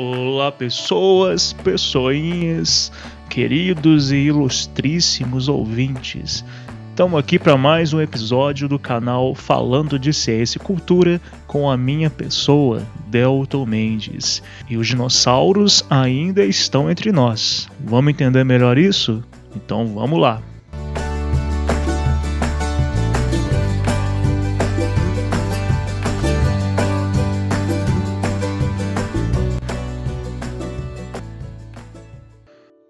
Olá, 0.00 0.52
pessoas, 0.52 1.52
pessoinhas, 1.52 2.92
queridos 3.28 4.12
e 4.12 4.16
ilustríssimos 4.18 5.48
ouvintes. 5.48 6.44
Estamos 6.90 7.18
aqui 7.18 7.36
para 7.36 7.56
mais 7.56 7.92
um 7.92 8.00
episódio 8.00 8.68
do 8.68 8.78
canal 8.78 9.34
Falando 9.34 9.98
de 9.98 10.12
Ciência 10.12 10.56
e 10.56 10.64
Cultura 10.64 11.20
com 11.48 11.68
a 11.68 11.76
minha 11.76 12.08
pessoa, 12.08 12.86
Delton 13.08 13.66
Mendes. 13.66 14.40
E 14.70 14.76
os 14.76 14.86
dinossauros 14.86 15.84
ainda 15.90 16.44
estão 16.44 16.88
entre 16.88 17.10
nós. 17.10 17.68
Vamos 17.80 18.12
entender 18.12 18.44
melhor 18.44 18.78
isso? 18.78 19.24
Então 19.56 19.84
vamos 19.94 20.20
lá. 20.20 20.40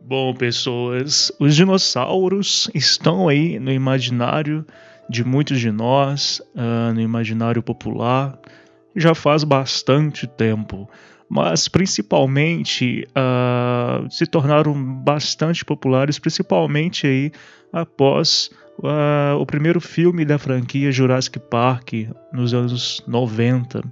Bom, 0.08 0.32
pessoas, 0.32 1.30
os 1.38 1.54
dinossauros 1.54 2.70
estão 2.74 3.28
aí 3.28 3.58
no 3.58 3.70
imaginário 3.70 4.64
de 5.06 5.22
muitos 5.22 5.60
de 5.60 5.70
nós, 5.70 6.40
uh, 6.54 6.94
no 6.94 7.00
imaginário 7.02 7.62
popular, 7.62 8.38
já 8.96 9.14
faz 9.14 9.44
bastante 9.44 10.26
tempo. 10.26 10.88
Mas 11.28 11.68
principalmente 11.68 13.06
uh, 13.10 14.10
se 14.10 14.24
tornaram 14.24 14.72
bastante 14.72 15.62
populares, 15.62 16.18
principalmente 16.18 17.06
aí 17.06 17.30
após 17.70 18.50
uh, 18.78 19.36
o 19.38 19.44
primeiro 19.44 19.78
filme 19.78 20.24
da 20.24 20.38
franquia 20.38 20.90
Jurassic 20.90 21.38
Park 21.38 21.92
nos 22.32 22.54
anos 22.54 23.04
90. 23.06 23.82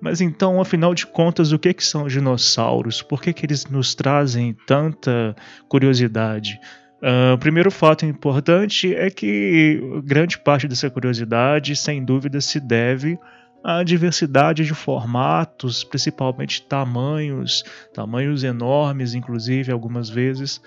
Mas 0.00 0.20
então, 0.20 0.60
afinal 0.60 0.94
de 0.94 1.06
contas, 1.06 1.52
o 1.52 1.58
que, 1.58 1.72
que 1.72 1.84
são 1.84 2.06
dinossauros? 2.06 3.02
Por 3.02 3.20
que, 3.20 3.32
que 3.32 3.46
eles 3.46 3.66
nos 3.66 3.94
trazem 3.94 4.54
tanta 4.66 5.34
curiosidade? 5.68 6.60
Uh, 7.02 7.34
o 7.34 7.38
primeiro 7.38 7.70
fato 7.70 8.04
importante 8.04 8.94
é 8.94 9.10
que 9.10 9.80
grande 10.04 10.38
parte 10.38 10.66
dessa 10.66 10.90
curiosidade, 10.90 11.76
sem 11.76 12.04
dúvida, 12.04 12.40
se 12.40 12.58
deve 12.58 13.18
à 13.62 13.82
diversidade 13.82 14.64
de 14.64 14.74
formatos, 14.74 15.82
principalmente 15.82 16.62
tamanhos, 16.62 17.64
tamanhos 17.92 18.44
enormes, 18.44 19.14
inclusive 19.14 19.72
algumas 19.72 20.08
vezes, 20.08 20.60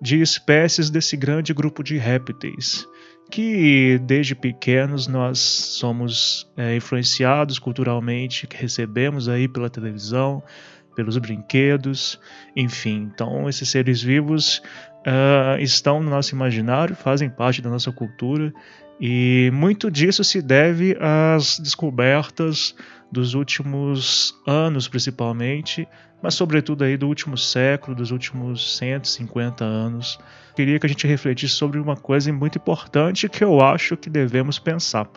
de 0.00 0.20
espécies 0.20 0.88
desse 0.88 1.16
grande 1.16 1.52
grupo 1.52 1.82
de 1.82 1.96
répteis 1.98 2.86
que 3.30 4.00
desde 4.04 4.34
pequenos 4.34 5.06
nós 5.06 5.38
somos 5.38 6.50
é, 6.56 6.76
influenciados 6.76 7.58
culturalmente, 7.58 8.46
que 8.46 8.56
recebemos 8.56 9.28
aí 9.28 9.46
pela 9.46 9.68
televisão, 9.68 10.42
pelos 10.96 11.16
brinquedos, 11.18 12.18
enfim. 12.56 13.08
Então, 13.12 13.48
esses 13.48 13.68
seres 13.68 14.02
vivos 14.02 14.62
uh, 15.06 15.60
estão 15.60 16.02
no 16.02 16.10
nosso 16.10 16.34
imaginário, 16.34 16.96
fazem 16.96 17.30
parte 17.30 17.62
da 17.62 17.70
nossa 17.70 17.92
cultura 17.92 18.52
e 19.00 19.50
muito 19.52 19.90
disso 19.90 20.24
se 20.24 20.42
deve 20.42 20.96
às 21.00 21.58
descobertas 21.60 22.74
dos 23.10 23.34
últimos 23.34 24.34
anos, 24.46 24.88
principalmente, 24.88 25.86
mas 26.22 26.34
sobretudo 26.34 26.84
aí 26.84 26.96
do 26.96 27.06
último 27.06 27.36
século, 27.36 27.96
dos 27.96 28.10
últimos 28.10 28.76
150 28.76 29.64
anos. 29.64 30.18
Queria 30.56 30.78
que 30.78 30.86
a 30.86 30.88
gente 30.88 31.06
refletisse 31.06 31.54
sobre 31.54 31.78
uma 31.78 31.96
coisa 31.96 32.32
muito 32.32 32.58
importante 32.58 33.28
que 33.28 33.44
eu 33.44 33.60
acho 33.60 33.96
que 33.96 34.10
devemos 34.10 34.58
pensar. 34.58 35.08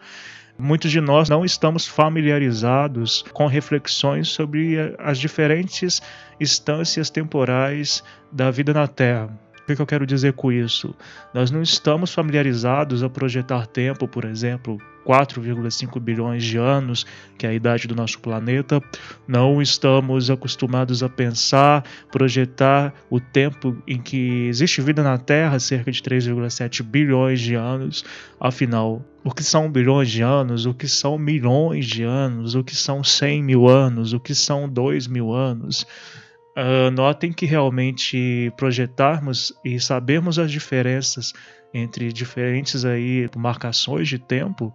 Muitos 0.58 0.92
de 0.92 1.02
nós 1.02 1.28
não 1.28 1.44
estamos 1.44 1.88
familiarizados 1.88 3.24
com 3.34 3.48
reflexões 3.48 4.28
sobre 4.28 4.78
as 5.00 5.18
diferentes 5.18 6.02
instâncias 6.40 7.10
temporais 7.10 8.04
da 8.32 8.52
vida 8.52 8.74
na 8.74 8.88
Terra. 8.88 9.30
O 9.74 9.76
que 9.76 9.82
eu 9.82 9.88
quero 9.88 10.06
dizer 10.06 10.34
com 10.34 10.52
isso? 10.52 10.94
Nós 11.34 11.52
não 11.52 11.62
estamos 11.62 12.14
familiarizados 12.14 13.04
a 13.04 13.10
projetar 13.10 13.68
tempo, 13.68 14.08
por 14.08 14.26
exemplo, 14.26 14.78
4,5 15.06 16.00
bilhões 16.00 16.44
de 16.44 16.58
anos, 16.58 17.06
que 17.38 17.46
é 17.46 17.50
a 17.50 17.54
idade 17.54 17.88
do 17.88 17.96
nosso 17.96 18.20
planeta. 18.20 18.82
Não 19.28 19.62
estamos 19.62 20.30
acostumados 20.30 21.04
a 21.04 21.10
pensar, 21.10 21.84
projetar 22.12 22.94
o 23.10 23.20
tempo 23.20 23.76
em 23.88 24.00
que 24.00 24.48
existe 24.48 24.82
vida 24.82 25.04
na 25.04 25.18
Terra, 25.18 25.60
cerca 25.60 25.92
de 25.92 26.02
3,7 26.02 26.84
bilhões 26.84 27.40
de 27.40 27.56
anos. 27.56 28.04
Afinal, 28.40 29.04
o 29.24 29.32
que 29.32 29.44
são 29.44 29.72
bilhões 29.72 30.10
de 30.10 30.22
anos? 30.22 30.66
O 30.66 30.74
que 30.74 30.88
são 30.88 31.18
milhões 31.18 31.86
de 31.86 32.04
anos? 32.04 32.56
O 32.56 32.64
que 32.64 32.76
são 32.76 33.04
100 33.04 33.44
mil 33.44 33.68
anos? 33.68 34.14
O 34.14 34.20
que 34.20 34.36
são 34.36 34.68
2 34.68 35.08
mil 35.08 35.34
anos? 35.34 35.86
Uh, 36.56 36.92
notem 36.92 37.32
que 37.32 37.46
realmente 37.46 38.52
projetarmos 38.58 39.54
e 39.64 39.80
sabermos 39.80 40.38
as 40.38 40.52
diferenças 40.52 41.32
entre 41.74 42.12
diferentes 42.12 42.84
aí 42.84 43.30
marcações 43.38 44.10
de 44.10 44.20
tempo 44.20 44.74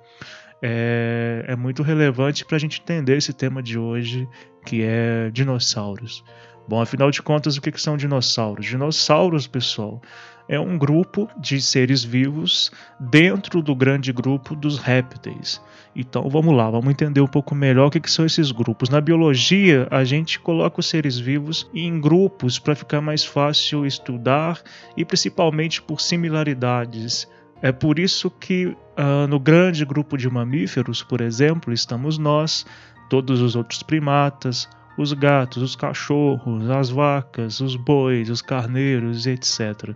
é, 0.62 1.44
é 1.48 1.56
muito 1.56 1.82
relevante 1.82 2.44
para 2.44 2.56
a 2.56 2.58
gente 2.58 2.80
entender 2.80 3.18
esse 3.18 3.32
tema 3.32 3.62
de 3.62 3.78
hoje, 3.78 4.26
que 4.64 4.82
é 4.82 5.30
dinossauros. 5.30 6.24
Bom, 6.68 6.80
afinal 6.80 7.10
de 7.10 7.22
contas, 7.22 7.56
o 7.56 7.60
que, 7.60 7.80
são 7.80 7.96
dinossauros? 7.96 8.66
Dinossauros, 8.66 9.46
pessoal, 9.46 10.02
é 10.48 10.58
um 10.58 10.76
grupo 10.76 11.28
de 11.38 11.60
seres 11.60 12.02
vivos 12.02 12.72
dentro 12.98 13.62
do 13.62 13.74
grande 13.74 14.12
grupo 14.12 14.54
dos 14.56 14.78
répteis. 14.78 15.60
Então 15.94 16.28
vamos 16.28 16.54
lá, 16.54 16.68
vamos 16.68 16.90
entender 16.90 17.20
um 17.20 17.26
pouco 17.26 17.54
melhor 17.54 17.86
o 17.86 17.90
que, 17.90 18.00
que 18.00 18.10
são 18.10 18.26
esses 18.26 18.50
grupos. 18.50 18.88
Na 18.88 19.00
biologia, 19.00 19.86
a 19.90 20.04
gente 20.04 20.40
coloca 20.40 20.80
os 20.80 20.86
seres 20.86 21.18
vivos 21.18 21.70
em 21.72 22.00
grupos 22.00 22.58
para 22.58 22.74
ficar 22.74 23.00
mais 23.00 23.24
fácil 23.24 23.86
estudar 23.86 24.60
e 24.96 25.04
principalmente 25.04 25.80
por 25.80 26.00
similaridades. 26.00 27.28
É 27.62 27.72
por 27.72 27.98
isso 27.98 28.30
que 28.30 28.66
uh, 28.66 29.26
no 29.28 29.40
grande 29.40 29.84
grupo 29.84 30.18
de 30.18 30.28
mamíferos, 30.28 31.02
por 31.02 31.20
exemplo, 31.20 31.72
estamos 31.72 32.18
nós, 32.18 32.66
todos 33.08 33.40
os 33.40 33.56
outros 33.56 33.82
primatas, 33.82 34.68
os 34.96 35.12
gatos, 35.12 35.62
os 35.62 35.76
cachorros, 35.76 36.70
as 36.70 36.90
vacas, 36.90 37.60
os 37.60 37.76
bois, 37.76 38.30
os 38.30 38.40
carneiros, 38.40 39.26
etc. 39.26 39.94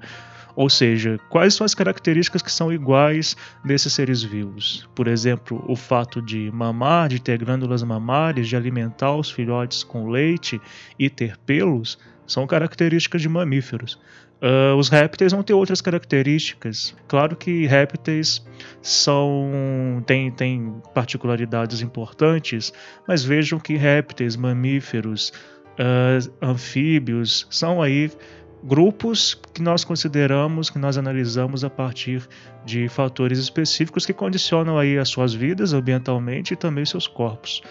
Ou 0.56 0.68
seja, 0.68 1.18
quais 1.28 1.54
são 1.54 1.64
as 1.64 1.74
características 1.74 2.42
que 2.42 2.52
são 2.52 2.72
iguais 2.72 3.36
desses 3.64 3.92
seres 3.92 4.22
vivos? 4.22 4.88
Por 4.94 5.06
exemplo, 5.06 5.64
o 5.68 5.76
fato 5.76 6.20
de 6.20 6.50
mamar, 6.52 7.08
de 7.08 7.20
ter 7.20 7.38
glândulas 7.38 7.82
mamárias, 7.82 8.48
de 8.48 8.56
alimentar 8.56 9.14
os 9.14 9.30
filhotes 9.30 9.82
com 9.82 10.08
leite 10.08 10.60
e 10.98 11.08
ter 11.08 11.36
pelos, 11.38 11.98
são 12.26 12.46
características 12.46 13.22
de 13.22 13.28
mamíferos. 13.28 13.98
Uh, 14.40 14.74
os 14.76 14.88
répteis 14.88 15.32
vão 15.32 15.42
ter 15.42 15.52
outras 15.52 15.82
características. 15.82 16.94
Claro 17.06 17.36
que 17.36 17.66
répteis 17.66 18.42
são 18.80 20.02
têm, 20.06 20.30
têm 20.30 20.74
particularidades 20.94 21.82
importantes, 21.82 22.72
mas 23.06 23.22
vejam 23.22 23.58
que 23.58 23.76
répteis, 23.76 24.36
mamíferos, 24.36 25.30
uh, 25.78 26.32
anfíbios 26.40 27.46
são 27.50 27.82
aí 27.82 28.10
grupos 28.62 29.34
que 29.54 29.62
nós 29.62 29.84
consideramos, 29.84 30.70
que 30.70 30.78
nós 30.78 30.98
analisamos 30.98 31.64
a 31.64 31.70
partir 31.70 32.26
de 32.64 32.88
fatores 32.88 33.38
específicos 33.38 34.04
que 34.04 34.12
condicionam 34.12 34.78
aí 34.78 34.98
as 34.98 35.08
suas 35.08 35.32
vidas 35.32 35.72
ambientalmente 35.72 36.54
e 36.54 36.56
também 36.56 36.84
seus 36.84 37.06
corpos. 37.06 37.62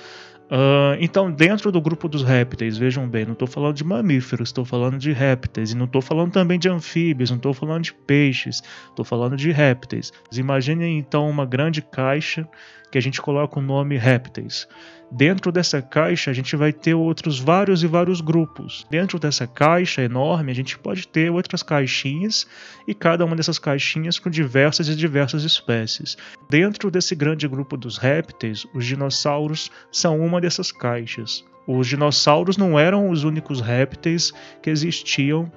Uh, 0.50 0.98
então, 1.00 1.32
dentro 1.32 1.72
do 1.72 1.80
grupo 1.80 2.10
dos 2.10 2.24
répteis, 2.24 2.76
vejam 2.76 3.08
bem, 3.08 3.24
não 3.24 3.34
estou 3.34 3.48
falando 3.48 3.76
de 3.76 3.84
mamíferos, 3.84 4.50
estou 4.50 4.66
falando 4.66 4.98
de 4.98 5.12
répteis, 5.12 5.72
e 5.72 5.78
não 5.78 5.86
estou 5.86 6.02
falando 6.02 6.32
também 6.32 6.58
de 6.58 6.68
anfíbios, 6.68 7.30
não 7.30 7.38
estou 7.38 7.54
falando 7.54 7.84
de 7.84 7.94
peixes, 7.94 8.64
estou 8.90 9.06
falando 9.06 9.38
de 9.38 9.52
répteis. 9.52 10.12
Imaginem 10.34 10.98
então 10.98 11.30
uma 11.30 11.46
grande 11.46 11.84
caixa 11.84 12.50
que 12.92 12.98
a 12.98 13.02
gente 13.02 13.22
coloca 13.22 13.60
o 13.60 13.62
nome 13.62 13.98
répteis. 13.98 14.68
Dentro 15.12 15.52
dessa 15.52 15.82
caixa, 15.82 16.30
a 16.30 16.34
gente 16.34 16.56
vai 16.56 16.72
ter 16.72 16.94
outros 16.94 17.40
vários 17.40 17.82
e 17.82 17.88
vários 17.88 18.22
grupos. 18.22 18.86
Dentro 18.92 19.18
dessa 19.18 19.48
caixa 19.48 20.04
enorme, 20.04 20.52
a 20.52 20.56
gente 20.56 20.78
pode 20.78 21.08
ter 21.08 21.32
outras 21.32 21.64
caixinhas 21.64 22.48
e 22.88 22.94
cada 22.94 23.26
uma 23.26 23.36
dessas 23.36 23.58
caixinhas 23.58 24.20
com 24.20 24.30
diversas 24.30 24.88
e 24.88 24.96
diversas 24.96 25.44
espécies. 25.44 26.16
Dentro 26.48 26.92
desse 26.92 27.16
grande 27.16 27.48
grupo 27.48 27.76
dos 27.76 27.98
répteis, 27.98 28.68
os 28.74 28.86
dinossauros 28.86 29.72
são 29.92 30.20
uma 30.20 30.40
dessas 30.40 30.72
caixas. 30.72 31.44
Os 31.66 31.88
dinossauros 31.88 32.56
não 32.56 32.78
eram 32.78 33.10
os 33.10 33.24
únicos 33.24 33.62
répteis 33.62 34.32
que 34.62 34.70
existiam 34.70 35.52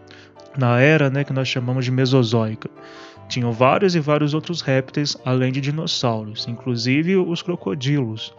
na 0.57 0.81
era 0.81 1.11
né, 1.11 1.25
que 1.25 1.33
nós 1.33 1.49
chamamos 1.49 1.85
de 1.85 1.91
Mesozoica. 1.91 2.71
Tinham 3.33 3.51
vários 3.51 3.95
e 3.95 3.99
vários 3.99 4.35
outros 4.35 4.61
répteis 4.61 5.17
além 5.25 5.51
de 5.51 5.59
dinossauros, 5.59 6.47
inclusive 6.47 7.17
os 7.17 7.41
crocodilos. 7.41 8.35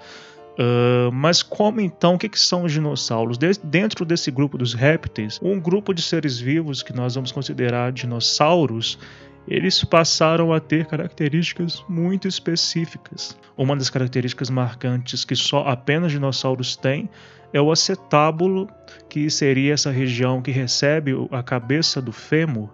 Uh, 0.52 1.12
mas 1.12 1.42
como 1.42 1.82
então, 1.82 2.14
o 2.14 2.18
que, 2.20 2.30
que 2.30 2.40
são 2.40 2.64
os 2.64 2.72
dinossauros? 2.72 3.36
De 3.36 3.54
dentro 3.64 4.06
desse 4.06 4.30
grupo 4.30 4.56
dos 4.56 4.76
répteis, 4.76 5.40
um 5.42 5.60
grupo 5.60 5.96
de 5.96 6.04
seres 6.04 6.38
vivos 6.38 6.84
que 6.84 6.94
nós 6.94 7.16
vamos 7.16 7.32
considerar 7.32 7.92
dinossauros, 7.92 9.00
eles 9.48 9.84
passaram 9.84 10.54
a 10.54 10.60
ter 10.60 10.86
características 10.86 11.84
muito 11.90 12.28
específicas. 12.28 13.36
Uma 13.58 13.76
das 13.76 13.90
características 13.90 14.52
marcantes 14.52 15.26
que 15.26 15.36
só 15.36 15.68
apenas 15.68 16.12
dinossauros 16.12 16.76
têm 16.76 17.10
é 17.52 17.60
o 17.60 17.72
acetábulo, 17.72 18.70
que 19.10 19.28
seria 19.32 19.74
essa 19.74 19.90
região 19.90 20.40
que 20.40 20.52
recebe 20.52 21.14
a 21.32 21.42
cabeça 21.42 22.00
do 22.00 22.12
fêmur. 22.12 22.70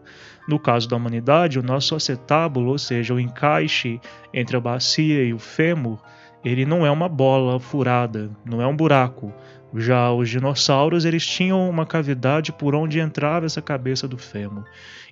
No 0.50 0.58
caso 0.58 0.90
da 0.90 0.96
humanidade, 0.96 1.60
o 1.60 1.62
nosso 1.62 1.96
acetábulo, 1.96 2.72
ou 2.72 2.80
seja, 2.80 3.14
o 3.14 3.20
encaixe 3.20 4.02
entre 4.34 4.58
a 4.58 4.60
bacia 4.60 5.24
e 5.24 5.32
o 5.32 5.38
fêmur, 5.38 6.00
ele 6.44 6.66
não 6.66 6.84
é 6.84 6.90
uma 6.90 7.08
bola 7.08 7.60
furada, 7.60 8.32
não 8.44 8.60
é 8.60 8.66
um 8.66 8.76
buraco. 8.76 9.32
Já 9.76 10.12
os 10.12 10.28
dinossauros, 10.28 11.06
eles 11.06 11.24
tinham 11.24 11.70
uma 11.70 11.86
cavidade 11.86 12.52
por 12.52 12.74
onde 12.74 13.00
entrava 13.00 13.46
essa 13.46 13.62
cabeça 13.62 14.08
do 14.08 14.18
fêmur. 14.18 14.64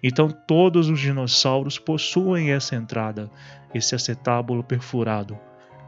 Então 0.01 0.28
todos 0.28 0.89
os 0.89 1.00
dinossauros 1.00 1.78
possuem 1.78 2.51
essa 2.51 2.75
entrada, 2.75 3.30
esse 3.75 3.94
acetábulo 3.94 4.63
perfurado. 4.63 5.38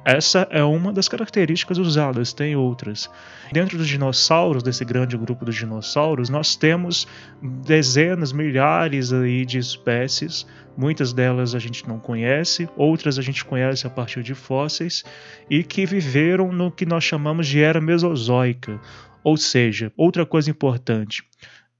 Essa 0.06 0.48
é 0.50 0.64
uma 0.64 0.94
das 0.94 1.10
características 1.10 1.78
usadas, 1.78 2.32
tem 2.32 2.56
outras. 2.56 3.10
Dentro 3.52 3.78
dos 3.78 3.88
dinossauros, 3.88 4.64
desse 4.64 4.86
grande 4.86 5.18
grupo 5.18 5.44
dos 5.44 5.56
dinossauros, 5.56 6.30
nós 6.30 6.56
temos 6.56 7.06
dezenas, 7.42 8.32
milhares 8.32 9.12
aí 9.12 9.46
de 9.46 9.58
espécies. 9.58 10.48
Muitas 10.78 11.12
delas 11.12 11.54
a 11.54 11.60
gente 11.60 11.86
não 11.86 12.00
conhece, 12.00 12.70
outras 12.78 13.20
a 13.20 13.22
gente 13.22 13.44
conhece 13.44 13.86
a 13.86 13.90
partir 13.90 14.24
de 14.24 14.34
fósseis 14.34 15.04
e 15.50 15.64
que 15.64 15.86
viveram 15.86 16.52
no 16.52 16.72
que 16.72 16.86
nós 16.86 17.04
chamamos 17.04 17.48
de 17.48 17.62
era 17.62 17.82
mesozoica. 17.82 18.80
Ou 19.22 19.36
seja, 19.36 19.92
outra 19.98 20.26
coisa 20.26 20.50
importante, 20.50 21.24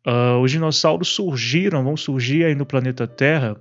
uh, 0.08 0.40
os 0.42 0.52
dinossauros 0.52 1.10
surgiram, 1.10 1.84
vão 1.84 1.98
surgir 1.98 2.46
aí 2.46 2.56
no 2.56 2.66
planeta 2.66 3.08
Terra 3.08 3.56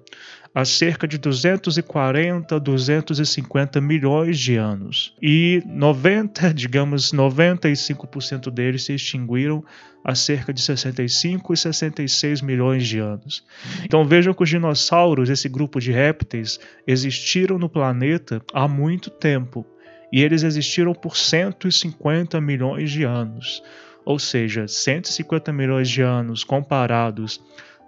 há 0.55 0.65
cerca 0.65 1.07
de 1.07 1.19
240, 1.19 2.59
250 2.59 3.81
milhões 3.81 4.39
de 4.39 4.57
anos. 4.57 5.15
E 5.23 5.63
90, 5.67 6.53
digamos, 6.55 7.13
95% 7.13 8.51
deles 8.51 8.85
se 8.85 8.95
extinguiram 8.95 9.65
há 10.03 10.15
cerca 10.15 10.53
de 10.53 10.61
65 10.61 11.53
e 11.53 11.57
66 11.57 12.43
milhões 12.43 12.87
de 12.87 12.99
anos. 12.99 13.45
Então 13.85 14.05
vejam 14.05 14.33
que 14.33 14.43
os 14.43 14.49
dinossauros, 14.49 15.31
esse 15.31 15.49
grupo 15.49 15.81
de 15.81 15.93
répteis, 15.93 16.59
existiram 16.87 17.59
no 17.59 17.69
planeta 17.69 18.43
há 18.53 18.67
muito 18.67 19.11
tempo. 19.11 19.67
E 20.11 20.23
eles 20.23 20.43
existiram 20.43 20.95
por 20.95 21.17
150 21.17 22.41
milhões 22.41 22.91
de 22.91 23.05
anos. 23.05 23.63
Ou 24.09 24.19
seja, 24.19 24.67
150 24.67 25.53
milhões 25.53 25.87
de 25.87 26.01
anos 26.01 26.43
comparados 26.43 27.39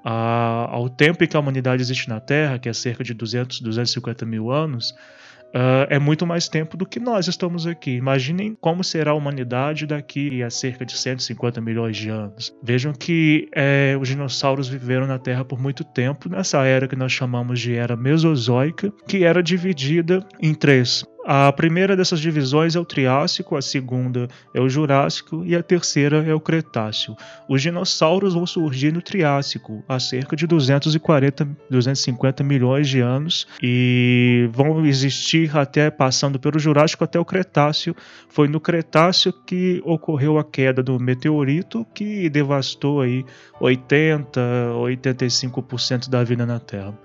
a, 0.04 0.68
ao 0.70 0.86
tempo 0.90 1.24
em 1.24 1.26
que 1.26 1.34
a 1.34 1.40
humanidade 1.40 1.80
existe 1.80 2.10
na 2.10 2.20
Terra, 2.20 2.58
que 2.58 2.68
é 2.68 2.74
cerca 2.74 3.02
de 3.02 3.14
200, 3.14 3.62
250 3.62 4.26
mil 4.26 4.50
anos, 4.50 4.90
uh, 4.90 5.88
é 5.88 5.98
muito 5.98 6.26
mais 6.26 6.46
tempo 6.46 6.76
do 6.76 6.84
que 6.84 7.00
nós 7.00 7.26
estamos 7.26 7.66
aqui. 7.66 7.92
Imaginem 7.92 8.54
como 8.60 8.84
será 8.84 9.12
a 9.12 9.14
humanidade 9.14 9.86
daqui 9.86 10.42
a 10.42 10.50
cerca 10.50 10.84
de 10.84 10.94
150 10.94 11.58
milhões 11.62 11.96
de 11.96 12.10
anos. 12.10 12.54
Vejam 12.62 12.92
que 12.92 13.48
é, 13.54 13.96
os 13.98 14.06
dinossauros 14.06 14.68
viveram 14.68 15.06
na 15.06 15.18
Terra 15.18 15.42
por 15.42 15.58
muito 15.58 15.82
tempo, 15.82 16.28
nessa 16.28 16.62
era 16.66 16.86
que 16.86 16.96
nós 16.96 17.12
chamamos 17.12 17.58
de 17.60 17.74
era 17.76 17.96
mesozoica, 17.96 18.92
que 19.08 19.24
era 19.24 19.42
dividida 19.42 20.22
em 20.38 20.52
três. 20.52 21.02
A 21.26 21.52
primeira 21.52 21.94
dessas 21.94 22.18
divisões 22.18 22.74
é 22.74 22.80
o 22.80 22.84
Triássico, 22.84 23.54
a 23.54 23.60
segunda 23.60 24.26
é 24.54 24.60
o 24.60 24.70
Jurássico 24.70 25.44
e 25.44 25.54
a 25.54 25.62
terceira 25.62 26.24
é 26.24 26.34
o 26.34 26.40
Cretáceo. 26.40 27.14
Os 27.46 27.60
dinossauros 27.60 28.32
vão 28.32 28.46
surgir 28.46 28.90
no 28.90 29.02
Triássico 29.02 29.84
há 29.86 30.00
cerca 30.00 30.34
de 30.34 30.46
240, 30.46 31.46
250 31.68 32.42
milhões 32.42 32.88
de 32.88 33.00
anos 33.00 33.46
e 33.62 34.48
vão 34.50 34.86
existir 34.86 35.54
até 35.56 35.90
passando 35.90 36.40
pelo 36.40 36.58
Jurássico 36.58 37.04
até 37.04 37.20
o 37.20 37.24
Cretáceo. 37.24 37.94
Foi 38.28 38.48
no 38.48 38.58
Cretáceo 38.58 39.32
que 39.32 39.82
ocorreu 39.84 40.38
a 40.38 40.44
queda 40.44 40.82
do 40.82 40.98
meteorito 40.98 41.86
que 41.94 42.30
devastou 42.30 43.02
aí 43.02 43.26
80, 43.60 44.40
85% 44.74 46.08
da 46.08 46.24
vida 46.24 46.46
na 46.46 46.58
Terra. 46.58 46.98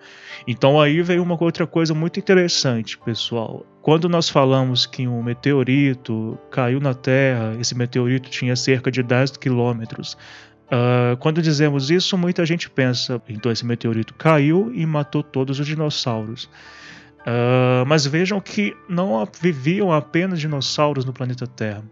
Então 0.48 0.80
aí 0.80 1.02
veio 1.02 1.22
uma 1.22 1.42
outra 1.42 1.68
coisa 1.68 1.94
muito 1.94 2.18
interessante, 2.18 2.98
pessoal. 2.98 3.66
Quando 3.86 4.10
nós 4.10 4.28
falamos 4.28 4.88
que 4.88 5.08
um 5.08 5.22
meteorito 5.22 6.40
caiu 6.50 6.80
na 6.80 6.96
Terra, 6.96 7.56
esse 7.60 7.76
meteorito 7.76 8.32
tinha 8.32 8.56
cerca 8.56 8.90
de 8.90 9.04
10 9.04 9.38
quilômetros. 9.38 10.18
Uh, 10.66 11.16
quando 11.20 11.40
dizemos 11.40 11.92
isso, 11.92 12.18
muita 12.18 12.44
gente 12.48 12.68
pensa, 12.68 13.22
então 13.30 13.52
esse 13.52 13.64
meteorito 13.64 14.16
caiu 14.16 14.72
e 14.74 14.84
matou 14.88 15.22
todos 15.22 15.60
os 15.60 15.68
dinossauros. 15.68 16.46
Uh, 16.46 17.86
mas 17.86 18.08
vejam 18.08 18.42
que 18.42 18.76
não 18.90 19.24
viviam 19.40 19.94
apenas 19.94 20.40
dinossauros 20.40 21.06
no 21.06 21.14
planeta 21.14 21.46
Terra. 21.46 21.84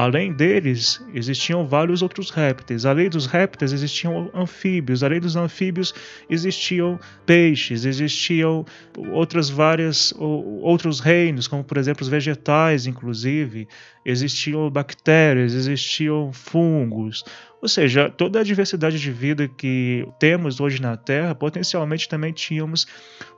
Além 0.00 0.32
deles, 0.32 1.04
existiam 1.12 1.66
vários 1.66 2.02
outros 2.02 2.30
répteis. 2.30 2.86
Além 2.86 3.10
dos 3.10 3.26
répteis, 3.26 3.72
existiam 3.72 4.30
anfíbios. 4.32 5.02
Além 5.02 5.18
dos 5.18 5.34
anfíbios, 5.34 5.92
existiam 6.30 7.00
peixes, 7.26 7.84
existiam 7.84 8.64
outras 9.10 9.50
várias 9.50 10.14
outros 10.16 11.00
reinos, 11.00 11.48
como 11.48 11.64
por 11.64 11.76
exemplo 11.78 12.02
os 12.02 12.08
vegetais, 12.08 12.86
inclusive, 12.86 13.66
existiam 14.04 14.70
bactérias, 14.70 15.52
existiam 15.52 16.32
fungos. 16.32 17.24
Ou 17.60 17.68
seja, 17.68 18.08
toda 18.08 18.40
a 18.40 18.44
diversidade 18.44 18.98
de 19.00 19.10
vida 19.10 19.48
que 19.48 20.06
temos 20.18 20.60
hoje 20.60 20.80
na 20.80 20.96
Terra, 20.96 21.34
potencialmente 21.34 22.08
também 22.08 22.32
tínhamos 22.32 22.86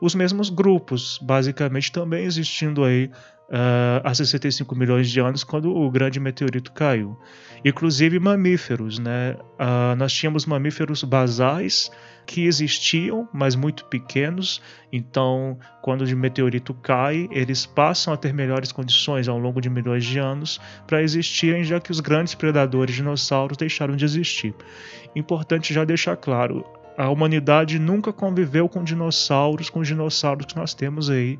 os 0.00 0.14
mesmos 0.14 0.50
grupos, 0.50 1.18
basicamente 1.22 1.90
também 1.90 2.24
existindo 2.24 2.84
aí 2.84 3.10
uh, 3.50 4.00
há 4.04 4.14
65 4.14 4.74
milhões 4.76 5.10
de 5.10 5.20
anos, 5.20 5.42
quando 5.42 5.74
o 5.74 5.90
grande 5.90 6.20
meteorito 6.20 6.72
caiu. 6.72 7.18
Inclusive 7.64 8.18
mamíferos, 8.18 8.98
né? 8.98 9.36
Uh, 9.58 9.96
nós 9.96 10.12
tínhamos 10.12 10.44
mamíferos 10.44 11.02
basais 11.02 11.90
que 12.26 12.46
existiam, 12.46 13.28
mas 13.32 13.54
muito 13.54 13.84
pequenos. 13.86 14.60
Então, 14.92 15.58
quando 15.82 16.02
o 16.02 16.16
meteorito 16.16 16.74
cai, 16.74 17.28
eles 17.30 17.66
passam 17.66 18.12
a 18.12 18.16
ter 18.16 18.32
melhores 18.32 18.72
condições 18.72 19.28
ao 19.28 19.38
longo 19.38 19.60
de 19.60 19.70
milhões 19.70 20.04
de 20.04 20.18
anos 20.18 20.60
para 20.86 21.02
existirem, 21.02 21.64
já 21.64 21.80
que 21.80 21.90
os 21.90 22.00
grandes 22.00 22.34
predadores 22.34 22.94
dinossauros 22.94 23.56
deixaram 23.56 23.96
de 23.96 24.04
existir. 24.04 24.54
Importante 25.14 25.74
já 25.74 25.84
deixar 25.84 26.16
claro, 26.16 26.64
a 27.00 27.08
humanidade 27.08 27.78
nunca 27.78 28.12
conviveu 28.12 28.68
com 28.68 28.84
dinossauros, 28.84 29.70
com 29.70 29.80
os 29.80 29.88
dinossauros 29.88 30.44
que 30.44 30.56
nós 30.56 30.74
temos 30.74 31.08
aí 31.08 31.38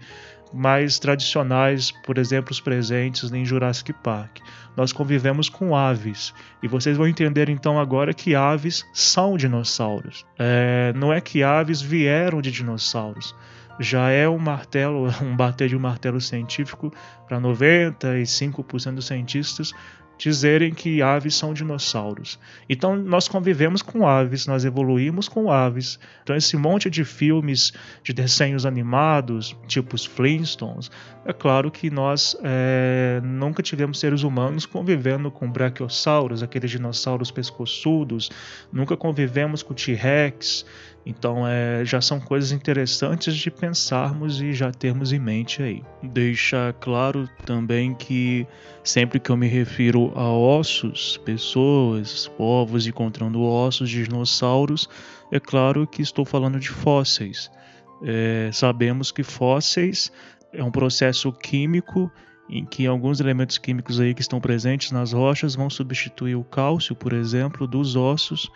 mais 0.55 0.99
tradicionais, 0.99 1.93
por 2.05 2.17
exemplo, 2.17 2.51
os 2.51 2.61
presentes 2.61 3.31
em 3.31 3.45
Jurassic 3.45 3.93
Park. 3.93 4.39
Nós 4.75 4.91
convivemos 4.91 5.51
com 5.51 5.77
aves 5.77 6.33
e 6.63 6.67
vocês 6.67 6.97
vão 6.97 7.07
entender 7.07 7.51
então 7.51 7.79
agora 7.79 8.15
que 8.15 8.35
aves 8.35 8.87
são 8.95 9.37
dinossauros. 9.37 10.25
É, 10.39 10.95
não 10.97 11.13
é 11.13 11.21
que 11.21 11.43
aves 11.43 11.83
vieram 11.83 12.41
de 12.41 12.51
dinossauros. 12.51 13.35
Já 13.79 14.09
é 14.09 14.27
um 14.27 14.39
martelo, 14.39 15.09
um 15.23 15.37
bater 15.37 15.69
de 15.69 15.77
um 15.77 15.81
martelo 15.81 16.23
científico 16.23 16.91
para 17.29 17.39
95% 17.39 18.95
dos 18.95 19.07
cientistas 19.07 19.75
dizerem 20.21 20.73
que 20.73 21.01
aves 21.01 21.35
são 21.35 21.55
dinossauros. 21.55 22.39
Então 22.69 22.95
nós 22.95 23.27
convivemos 23.27 23.81
com 23.81 24.07
aves, 24.07 24.47
nós 24.47 24.65
evoluímos 24.65 25.29
com 25.29 25.51
aves. 25.51 25.99
Então 26.23 26.37
esse 26.37 26.57
monte 26.57 26.91
de 26.91 27.05
filmes 27.05 27.73
de 28.03 28.13
desenhos 28.13 28.67
animados, 28.67 29.57
tipo 29.67 29.97
os 29.97 30.05
Flintstones, 30.05 30.91
é 31.25 31.33
claro 31.33 31.71
que 31.71 31.91
nós 31.91 32.37
é, 32.43 33.21
nunca 33.25 33.63
tivemos 33.63 33.99
seres 33.99 34.23
humanos 34.23 34.67
convivendo 34.67 35.31
com 35.31 35.51
brachiosauros, 35.51 36.43
aqueles 36.43 36.71
dinossauros 36.71 37.31
pescoçudos, 37.31 38.31
nunca 38.71 38.97
convivemos 38.97 39.63
com 39.63 39.73
T-Rex. 39.73 40.67
Então 41.05 41.47
é, 41.47 41.83
já 41.85 42.01
são 42.01 42.21
coisas 42.21 42.53
interessantes 42.53 43.35
de 43.35 43.51
pensarmos 43.51 44.41
e 44.41 44.53
já 44.53 44.71
termos 44.71 45.13
em 45.13 45.19
mente 45.19 45.63
aí. 45.63 45.83
Deixa 46.03 46.75
claro 46.81 47.29
também 47.47 47.95
que 47.95 48.47
sempre 48.85 49.19
que 49.19 49.31
eu 49.31 49.37
me 49.37 49.49
refiro 49.49 50.13
a 50.15 50.31
ossos, 50.31 51.17
pessoas, 51.25 52.29
povos 52.29 52.87
encontrando 52.87 53.43
ossos 53.43 53.89
de 53.89 54.05
dinossauros, 54.05 54.89
é 55.33 55.41
claro 55.41 55.87
que 55.87 56.03
estou 56.03 56.25
falando 56.25 56.61
de 56.61 56.69
fósseis. 56.69 57.51
É, 58.03 58.51
sabemos 58.53 59.11
que 59.11 59.23
fósseis 59.23 60.13
é 60.53 60.63
um 60.63 60.71
processo 60.71 61.33
químico 61.33 62.11
em 62.49 62.65
que 62.65 62.87
alguns 62.87 63.21
elementos 63.21 63.59
químicos 63.59 64.01
aí 64.01 64.13
que 64.13 64.21
estão 64.21 64.41
presentes 64.41 64.91
nas 64.91 65.13
rochas 65.13 65.55
vão 65.55 65.71
substituir 65.71 66.35
o 66.35 66.43
cálcio, 66.43 66.97
por 66.97 67.13
exemplo, 67.13 67.67
dos 67.67 67.95
ossos 67.95 68.51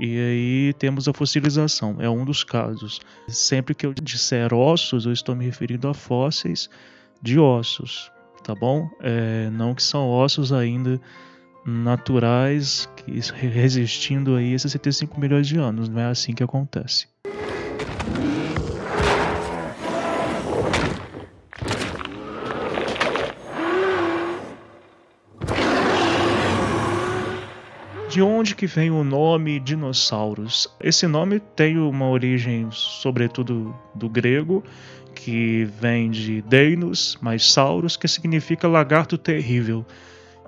e 0.00 0.18
aí 0.18 0.72
temos 0.78 1.06
a 1.06 1.12
fossilização, 1.12 1.96
é 1.98 2.08
um 2.08 2.24
dos 2.24 2.42
casos. 2.42 3.02
Sempre 3.28 3.74
que 3.74 3.84
eu 3.84 3.92
disser 3.92 4.54
ossos, 4.54 5.04
eu 5.04 5.12
estou 5.12 5.36
me 5.36 5.44
referindo 5.44 5.86
a 5.88 5.92
fósseis 5.92 6.70
de 7.20 7.38
ossos, 7.38 8.10
tá 8.42 8.54
bom? 8.54 8.88
É, 9.00 9.50
não 9.50 9.74
que 9.74 9.82
são 9.82 10.08
ossos 10.08 10.54
ainda 10.54 10.98
naturais, 11.66 12.88
que, 12.96 13.20
resistindo 13.46 14.36
aí 14.36 14.54
a 14.54 14.58
65 14.58 15.20
milhões 15.20 15.46
de 15.46 15.58
anos, 15.58 15.86
não 15.90 16.00
é 16.00 16.06
assim 16.06 16.32
que 16.32 16.42
acontece. 16.42 17.06
De 28.10 28.20
onde 28.20 28.56
que 28.56 28.66
vem 28.66 28.90
o 28.90 29.04
nome 29.04 29.60
dinossauros? 29.60 30.66
Esse 30.82 31.06
nome 31.06 31.38
tem 31.38 31.78
uma 31.78 32.08
origem, 32.08 32.66
sobretudo, 32.72 33.72
do 33.94 34.08
grego, 34.08 34.64
que 35.14 35.62
vem 35.80 36.10
de 36.10 36.42
Deinos 36.42 37.16
mais 37.22 37.52
Sauros, 37.52 37.96
que 37.96 38.08
significa 38.08 38.66
lagarto 38.66 39.16
terrível. 39.16 39.86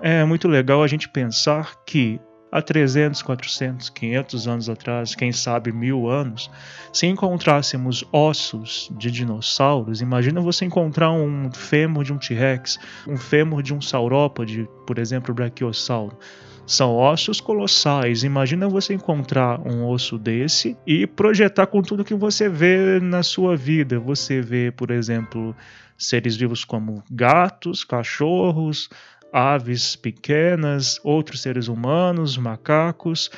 É 0.01 0.25
muito 0.25 0.49
legal 0.49 0.83
a 0.83 0.87
gente 0.87 1.07
pensar 1.07 1.85
que 1.85 2.19
há 2.51 2.61
300, 2.61 3.21
400, 3.21 3.89
500 3.91 4.45
anos 4.45 4.69
atrás, 4.69 5.15
quem 5.15 5.31
sabe 5.31 5.71
mil 5.71 6.09
anos, 6.09 6.51
se 6.91 7.07
encontrássemos 7.07 8.03
ossos 8.11 8.91
de 8.97 9.09
dinossauros, 9.09 10.01
imagina 10.01 10.41
você 10.41 10.65
encontrar 10.65 11.13
um 11.13 11.49
fêmur 11.49 12.03
de 12.03 12.11
um 12.11 12.17
T-Rex, 12.17 12.77
um 13.07 13.15
fêmur 13.15 13.63
de 13.63 13.73
um 13.73 13.79
saurópode, 13.79 14.67
por 14.85 14.99
exemplo, 14.99 15.33
brachiosauro. 15.33 16.17
São 16.65 16.95
ossos 16.95 17.41
colossais. 17.41 18.23
Imagina 18.23 18.69
você 18.69 18.93
encontrar 18.93 19.59
um 19.67 19.85
osso 19.87 20.17
desse 20.17 20.77
e 20.87 21.05
projetar 21.05 21.67
com 21.67 21.81
tudo 21.81 22.05
que 22.05 22.15
você 22.15 22.47
vê 22.47 22.99
na 23.01 23.21
sua 23.21 23.55
vida. 23.55 23.99
Você 23.99 24.41
vê, 24.41 24.71
por 24.71 24.89
exemplo, 24.89 25.53
seres 25.97 26.37
vivos 26.37 26.63
como 26.63 27.03
gatos, 27.11 27.83
cachorros, 27.83 28.89
aves 29.31 29.95
pequenas, 29.95 30.99
outros 31.03 31.41
seres 31.41 31.67
humanos, 31.67 32.37
macacos. 32.37 33.29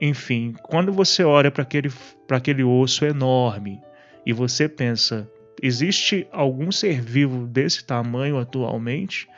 Enfim, 0.00 0.54
quando 0.64 0.92
você 0.92 1.22
olha 1.22 1.50
para 1.50 1.62
aquele, 1.62 1.90
aquele 2.28 2.64
osso 2.64 3.04
enorme 3.04 3.80
e 4.26 4.32
você 4.32 4.68
pensa, 4.68 5.30
existe 5.62 6.26
algum 6.32 6.72
ser 6.72 7.00
vivo 7.00 7.46
desse 7.46 7.84
tamanho 7.84 8.38
atualmente? 8.38 9.28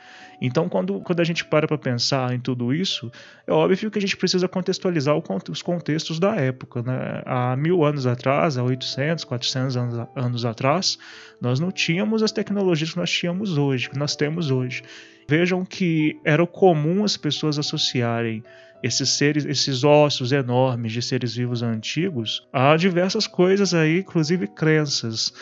Então, 0.41 0.67
quando, 0.67 0.99
quando 1.01 1.19
a 1.19 1.23
gente 1.23 1.45
para 1.45 1.67
para 1.67 1.77
pensar 1.77 2.33
em 2.33 2.39
tudo 2.39 2.73
isso, 2.73 3.11
é 3.47 3.51
óbvio 3.51 3.89
que 3.89 3.97
a 3.97 4.01
gente 4.01 4.17
precisa 4.17 4.47
contextualizar 4.47 5.15
os 5.49 5.61
contextos 5.61 6.19
da 6.19 6.35
época. 6.35 6.81
Né? 6.81 7.21
Há 7.25 7.55
mil 7.55 7.83
anos 7.83 8.05
atrás, 8.05 8.57
há 8.57 8.63
800, 8.63 9.23
400 9.23 9.77
anos, 9.77 10.07
anos 10.15 10.45
atrás, 10.45 10.97
nós 11.39 11.59
não 11.59 11.71
tínhamos 11.71 12.23
as 12.23 12.31
tecnologias 12.31 12.91
que 12.91 12.97
nós 12.97 13.11
tínhamos 13.11 13.57
hoje, 13.57 13.89
que 13.89 13.97
nós 13.97 14.15
temos 14.15 14.51
hoje. 14.51 14.83
Vejam 15.27 15.65
que 15.65 16.19
era 16.23 16.45
comum 16.45 17.03
as 17.03 17.17
pessoas 17.17 17.57
associarem 17.57 18.43
esses 18.85 19.09
seres, 19.09 19.45
esses 19.45 19.83
ossos 19.83 20.31
enormes 20.31 20.91
de 20.91 21.01
seres 21.01 21.35
vivos 21.35 21.63
antigos 21.63 22.47
a 22.53 22.77
diversas 22.77 23.25
coisas 23.25 23.73
aí, 23.73 24.01
inclusive 24.01 24.45
crenças. 24.45 25.33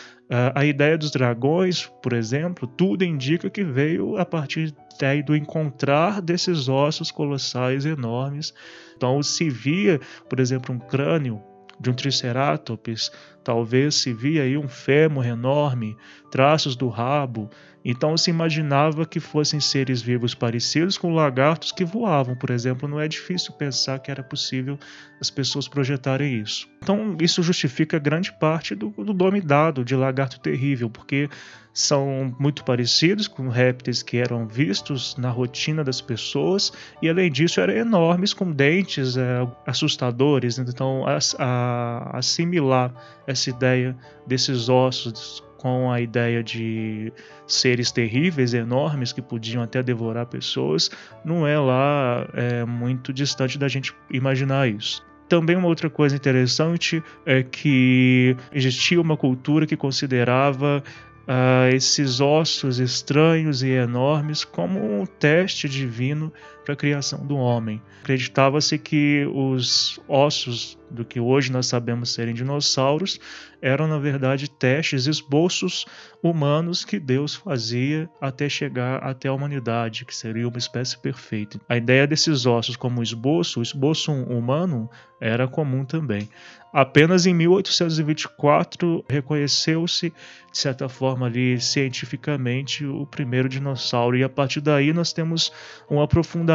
A 0.54 0.64
ideia 0.64 0.96
dos 0.96 1.10
dragões, 1.10 1.86
por 2.02 2.14
exemplo, 2.14 2.66
tudo 2.66 3.04
indica 3.04 3.50
que 3.50 3.62
veio 3.62 4.16
a 4.16 4.24
partir 4.24 4.74
daí 4.98 5.22
do 5.22 5.36
encontrar 5.36 6.22
desses 6.22 6.70
ossos 6.70 7.10
colossais 7.10 7.84
enormes. 7.84 8.54
Então 8.96 9.22
se 9.22 9.50
via, 9.50 10.00
por 10.26 10.40
exemplo, 10.40 10.74
um 10.74 10.78
crânio 10.78 11.42
de 11.78 11.90
um 11.90 11.94
triceratops, 11.94 13.12
talvez 13.44 13.96
se 13.96 14.12
via 14.12 14.42
aí 14.42 14.56
um 14.56 14.68
fêmur 14.68 15.26
enorme, 15.26 15.96
traços 16.30 16.74
do 16.74 16.88
rabo, 16.88 17.50
então 17.84 18.16
se 18.16 18.30
imaginava 18.30 19.04
que 19.04 19.20
fossem 19.20 19.60
seres 19.60 20.00
vivos 20.00 20.34
parecidos 20.34 20.96
com 20.96 21.12
lagartos 21.12 21.70
que 21.70 21.84
voavam, 21.84 22.34
por 22.34 22.48
exemplo. 22.48 22.88
Não 22.88 22.98
é 22.98 23.06
difícil 23.06 23.52
pensar 23.52 23.98
que 23.98 24.10
era 24.10 24.22
possível 24.22 24.78
as 25.20 25.28
pessoas 25.28 25.68
projetarem 25.68 26.40
isso. 26.40 26.66
Então 26.82 27.16
isso 27.20 27.42
justifica 27.42 27.98
grande 27.98 28.32
parte 28.32 28.74
do, 28.74 28.88
do 28.90 29.12
nome 29.12 29.40
dado 29.42 29.84
de 29.84 29.94
lagarto 29.94 30.40
terrível, 30.40 30.88
porque 30.88 31.28
são 31.74 32.34
muito 32.38 32.64
parecidos 32.64 33.26
com 33.26 33.48
répteis 33.48 34.00
que 34.00 34.16
eram 34.16 34.46
vistos 34.46 35.16
na 35.16 35.28
rotina 35.28 35.82
das 35.82 36.00
pessoas 36.00 36.72
e 37.02 37.08
além 37.08 37.30
disso 37.32 37.60
eram 37.60 37.74
enormes 37.74 38.32
com 38.32 38.50
dentes 38.52 39.16
é, 39.16 39.46
assustadores. 39.66 40.56
Então 40.56 41.04
a, 41.06 42.16
assimilar 42.16 42.94
essa 43.34 43.50
ideia 43.50 43.96
desses 44.26 44.68
ossos 44.68 45.44
com 45.58 45.90
a 45.90 46.00
ideia 46.00 46.42
de 46.42 47.12
seres 47.46 47.90
terríveis, 47.90 48.52
enormes, 48.52 49.12
que 49.12 49.22
podiam 49.22 49.62
até 49.62 49.82
devorar 49.82 50.26
pessoas, 50.26 50.90
não 51.24 51.46
é 51.46 51.58
lá 51.58 52.26
é, 52.34 52.64
muito 52.64 53.12
distante 53.12 53.58
da 53.58 53.66
gente 53.66 53.94
imaginar 54.10 54.68
isso. 54.68 55.02
Também 55.26 55.56
uma 55.56 55.68
outra 55.68 55.88
coisa 55.88 56.14
interessante 56.14 57.02
é 57.24 57.42
que 57.42 58.36
existia 58.52 59.00
uma 59.00 59.16
cultura 59.16 59.66
que 59.66 59.74
considerava 59.74 60.82
uh, 61.26 61.74
esses 61.74 62.20
ossos 62.20 62.78
estranhos 62.78 63.62
e 63.62 63.70
enormes 63.70 64.44
como 64.44 64.78
um 64.78 65.06
teste 65.06 65.66
divino 65.66 66.30
para 66.64 66.74
a 66.74 66.76
criação 66.76 67.24
do 67.26 67.36
homem. 67.36 67.80
Acreditava-se 68.02 68.78
que 68.78 69.26
os 69.32 70.00
ossos 70.08 70.78
do 70.90 71.04
que 71.04 71.18
hoje 71.18 71.50
nós 71.50 71.66
sabemos 71.66 72.10
serem 72.10 72.34
dinossauros 72.34 73.18
eram, 73.60 73.88
na 73.88 73.98
verdade, 73.98 74.48
testes, 74.48 75.06
esboços 75.06 75.86
humanos 76.22 76.84
que 76.84 77.00
Deus 77.00 77.34
fazia 77.34 78.08
até 78.20 78.48
chegar 78.48 79.02
até 79.02 79.28
a 79.28 79.32
humanidade, 79.32 80.04
que 80.04 80.14
seria 80.14 80.46
uma 80.46 80.58
espécie 80.58 80.98
perfeita. 80.98 81.58
A 81.68 81.76
ideia 81.76 82.06
desses 82.06 82.46
ossos 82.46 82.76
como 82.76 83.02
esboço, 83.02 83.62
esboço 83.62 84.12
humano, 84.12 84.88
era 85.20 85.48
comum 85.48 85.84
também. 85.84 86.28
Apenas 86.72 87.24
em 87.24 87.32
1824 87.32 89.04
reconheceu-se, 89.08 90.10
de 90.10 90.58
certa 90.58 90.88
forma, 90.88 91.26
ali, 91.26 91.58
cientificamente, 91.60 92.84
o 92.84 93.06
primeiro 93.06 93.48
dinossauro, 93.48 94.16
e 94.16 94.24
a 94.24 94.28
partir 94.28 94.60
daí 94.60 94.92
nós 94.92 95.12
temos 95.12 95.52
um 95.90 96.02
aprofundamento 96.02 96.53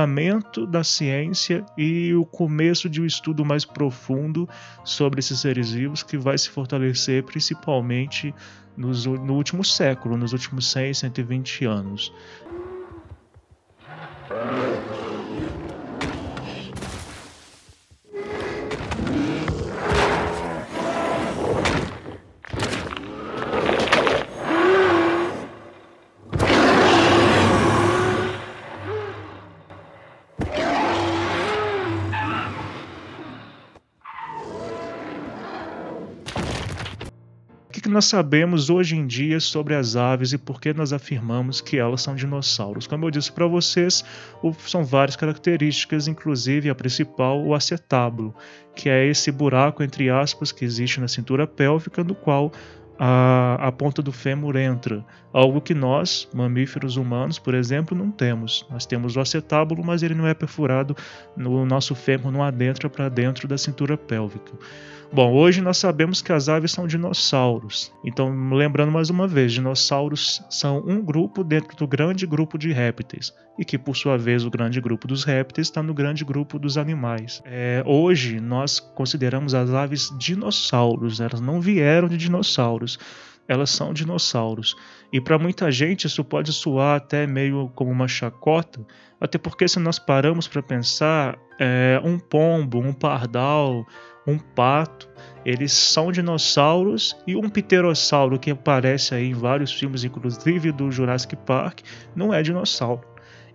da 0.65 0.84
ciência 0.84 1.65
e 1.77 2.13
o 2.13 2.25
começo 2.25 2.89
de 2.89 3.01
um 3.01 3.06
estudo 3.06 3.44
mais 3.46 3.65
profundo 3.65 4.48
sobre 4.84 5.20
esses 5.20 5.39
seres 5.39 5.72
vivos 5.72 6.03
que 6.03 6.18
vai 6.18 6.38
se 6.38 6.50
fortalecer 6.50 7.24
principalmente 7.24 8.34
nos, 8.75 9.06
no 9.06 9.34
último 9.34 9.63
século, 9.63 10.18
nos 10.18 10.34
últimos 10.34 10.72
100, 10.72 10.94
120 10.94 11.65
anos. 11.65 12.13
Nós 38.00 38.06
sabemos 38.06 38.70
hoje 38.70 38.96
em 38.96 39.06
dia 39.06 39.41
sobre 39.41 39.75
as 39.75 39.98
aves 39.98 40.32
e 40.32 40.38
por 40.38 40.62
que 40.62 40.72
nós 40.74 40.94
afirmamos 40.94 41.60
que 41.60 41.77
elas 41.77 42.01
são 42.01 42.15
dinossauros? 42.15 42.88
Como 42.88 43.06
eu 43.06 43.12
disse 43.12 43.29
para 43.29 43.46
vocês, 43.46 44.06
são 44.60 44.86
várias 44.86 45.18
características, 45.18 46.08
inclusive 46.08 46.70
a 46.70 46.75
principal, 46.75 47.44
o 47.44 47.53
acetábulo, 47.53 48.34
que 48.74 48.88
é 48.88 49.06
esse 49.06 49.29
buraco, 49.34 49.84
entre 49.84 50.10
aspas, 50.10 50.53
que 50.53 50.63
existe 50.63 51.01
na 51.01 51.10
cintura 51.10 51.46
pélvica, 51.46 52.01
no 52.01 52.15
qual 52.15 52.53
a, 52.98 53.68
a, 53.68 53.70
ponta 53.70 54.01
do 54.01 54.13
fêmur 54.13 54.56
entra, 54.56 55.06
algo 55.34 55.60
que 55.60 55.74
nós, 55.74 56.25
mamíferos 56.34 56.96
humanos, 56.96 57.38
por 57.38 57.53
exemplo, 57.53 57.98
não 57.98 58.12
temos. 58.12 58.65
Nós 58.70 58.86
temos 58.86 59.18
o 59.18 59.20
acetábulo, 59.20 59.84
mas 59.84 60.03
ele 60.03 60.15
não 60.15 60.25
é 60.25 60.34
perfurado 60.34 60.96
no 61.36 61.65
nosso 61.65 61.94
fêmur, 61.96 62.32
não 62.32 62.44
adentra 62.44 62.89
para 62.89 63.10
dentro 63.10 63.46
da 63.46 63.58
cintura 63.58 63.98
pélvica. 63.98 64.53
Bom, 65.12 65.34
hoje 65.34 65.60
nós 65.60 65.78
sabemos 65.80 66.22
que 66.22 66.32
as 66.32 66.48
aves 66.48 66.72
são 66.72 66.86
dinossauros. 66.86 67.92
Então, 68.06 68.32
lembrando 68.54 68.92
mais 68.92 69.10
uma 69.10 69.28
vez, 69.28 69.51
dinossauros 69.51 70.44
são 70.51 70.84
um 70.86 71.01
grupo 71.04 71.44
dentro 71.44 71.75
do 71.75 71.88
grande 71.88 72.28
grupo 72.28 72.60
de 72.60 72.72
répteis, 72.72 73.34
e 73.58 73.66
que, 73.66 73.75
por 73.75 73.96
sua 73.96 74.20
vez, 74.20 74.46
o 74.46 74.51
grande 74.51 74.80
grupo 74.80 75.08
dos 75.08 75.24
répteis 75.24 75.68
está 75.68 75.82
no 75.82 75.96
grande 75.96 76.24
grupo 76.24 76.60
dos 76.60 76.78
animais. 76.78 77.42
É, 77.44 77.82
hoje, 77.88 78.39
nós 78.39 78.80
consideramos 78.80 79.56
as 79.56 79.72
aves 79.72 80.13
dinossauros, 80.16 81.20
elas 81.20 81.42
não 81.42 81.60
vieram 81.60 82.08
de 82.08 82.16
dinossauros 82.16 83.00
elas 83.50 83.72
são 83.72 83.92
dinossauros. 83.92 84.75
E 85.12 85.20
para 85.20 85.39
muita 85.39 85.72
gente 85.72 86.06
isso 86.06 86.24
pode 86.24 86.54
soar 86.54 86.98
até 86.98 87.25
meio 87.25 87.72
como 87.74 87.89
uma 87.89 88.08
chacota, 88.08 88.86
até 89.20 89.39
porque 89.39 89.68
se 89.68 89.80
nós 89.80 89.98
paramos 89.98 90.48
para 90.48 90.62
pensar, 90.62 91.36
é, 91.60 92.00
um 92.04 92.20
pombo, 92.20 92.78
um 92.78 92.94
pardal, 92.94 93.88
um 94.30 94.40
pato, 94.40 95.10
eles 95.46 95.72
são 95.72 96.12
dinossauros 96.12 97.16
e 97.26 97.36
um 97.36 97.50
pterossauro 97.50 98.40
que 98.40 98.52
aparece 98.52 99.16
aí 99.16 99.30
em 99.30 99.34
vários 99.34 99.72
filmes, 99.72 100.04
inclusive 100.04 100.72
do 100.72 100.92
Jurassic 100.92 101.36
Park, 101.38 101.80
não 102.16 102.34
é 102.34 102.42
dinossauro. 102.42 103.02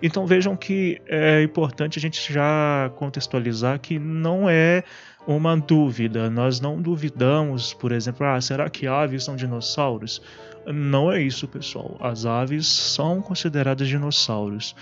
Então 0.02 0.26
vejam 0.26 0.56
que 0.56 1.00
é 1.06 1.42
importante 1.42 1.98
a 1.98 2.02
gente 2.02 2.32
já 2.32 2.90
contextualizar 2.96 3.80
que 3.80 3.98
não 3.98 4.48
é 4.48 4.82
uma 5.26 5.56
dúvida. 5.56 6.28
Nós 6.28 6.60
não 6.60 6.80
duvidamos, 6.80 7.72
por 7.72 7.92
exemplo, 7.92 8.26
ah, 8.26 8.40
será 8.40 8.68
que 8.68 8.86
aves 8.86 9.24
são 9.24 9.36
dinossauros? 9.36 10.20
Não 10.66 11.12
é 11.12 11.20
isso, 11.20 11.46
pessoal. 11.46 11.96
As 12.00 12.24
aves 12.24 12.66
são 12.66 13.20
consideradas 13.20 13.86
dinossauros. 13.86 14.74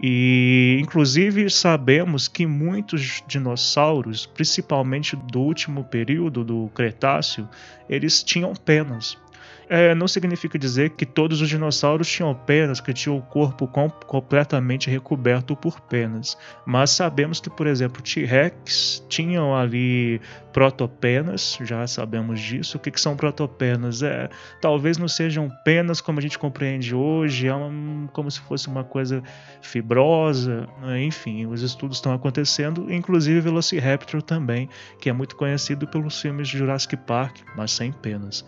E, 0.00 0.78
inclusive, 0.80 1.50
sabemos 1.50 2.28
que 2.28 2.46
muitos 2.46 3.22
dinossauros, 3.26 4.26
principalmente 4.26 5.16
do 5.16 5.40
último 5.40 5.84
período 5.84 6.44
do 6.44 6.70
Cretáceo, 6.74 7.48
eles 7.88 8.22
tinham 8.22 8.54
penas 8.54 9.18
é, 9.68 9.94
não 9.94 10.06
significa 10.06 10.58
dizer 10.58 10.90
que 10.90 11.04
todos 11.04 11.40
os 11.40 11.48
dinossauros 11.48 12.08
tinham 12.08 12.34
penas, 12.34 12.80
que 12.80 12.92
tinham 12.92 13.16
o 13.16 13.22
corpo 13.22 13.66
com, 13.66 13.90
completamente 13.90 14.88
recoberto 14.88 15.56
por 15.56 15.80
penas. 15.80 16.36
Mas 16.64 16.90
sabemos 16.90 17.40
que, 17.40 17.50
por 17.50 17.66
exemplo, 17.66 18.02
T-Rex 18.02 19.04
tinham 19.08 19.56
ali 19.56 20.20
protopenas, 20.52 21.58
já 21.62 21.86
sabemos 21.86 22.40
disso. 22.40 22.76
O 22.76 22.80
que, 22.80 22.90
que 22.90 23.00
são 23.00 23.16
protopenas? 23.16 24.02
É, 24.02 24.28
talvez 24.60 24.98
não 24.98 25.08
sejam 25.08 25.50
penas 25.64 26.00
como 26.00 26.18
a 26.18 26.22
gente 26.22 26.38
compreende 26.38 26.94
hoje, 26.94 27.48
é 27.48 27.54
um, 27.54 28.08
como 28.12 28.30
se 28.30 28.40
fosse 28.40 28.68
uma 28.68 28.84
coisa 28.84 29.22
fibrosa, 29.60 30.68
né? 30.80 31.02
enfim, 31.02 31.46
os 31.46 31.62
estudos 31.62 31.98
estão 31.98 32.12
acontecendo, 32.12 32.92
inclusive 32.92 33.40
Velociraptor 33.40 34.22
também, 34.22 34.68
que 35.00 35.10
é 35.10 35.12
muito 35.12 35.36
conhecido 35.36 35.86
pelos 35.86 36.20
filmes 36.20 36.48
de 36.48 36.58
Jurassic 36.58 36.96
Park, 36.96 37.36
mas 37.56 37.72
sem 37.72 37.92
penas. 37.92 38.44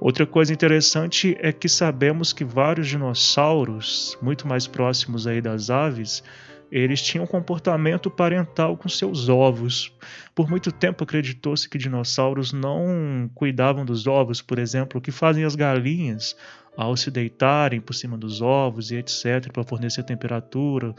Outra 0.00 0.26
coisa 0.26 0.52
interessante 0.52 1.36
é 1.40 1.52
que 1.52 1.68
sabemos 1.68 2.32
que 2.32 2.44
vários 2.44 2.88
dinossauros, 2.88 4.18
muito 4.20 4.46
mais 4.46 4.66
próximos 4.66 5.26
aí 5.26 5.40
das 5.40 5.70
aves, 5.70 6.22
eles 6.70 7.00
tinham 7.00 7.24
um 7.24 7.28
comportamento 7.28 8.10
parental 8.10 8.76
com 8.76 8.88
seus 8.88 9.28
ovos. 9.28 9.92
Por 10.34 10.50
muito 10.50 10.72
tempo 10.72 11.04
acreditou-se 11.04 11.68
que 11.68 11.78
dinossauros 11.78 12.52
não 12.52 13.30
cuidavam 13.34 13.84
dos 13.84 14.06
ovos, 14.06 14.42
por 14.42 14.58
exemplo, 14.58 14.98
o 14.98 15.00
que 15.00 15.12
fazem 15.12 15.44
as 15.44 15.54
galinhas 15.54 16.36
ao 16.76 16.96
se 16.96 17.10
deitarem 17.10 17.80
por 17.80 17.94
cima 17.94 18.18
dos 18.18 18.42
ovos 18.42 18.90
e 18.90 18.96
etc, 18.96 19.52
para 19.52 19.62
fornecer 19.62 20.02
temperatura, 20.02 20.94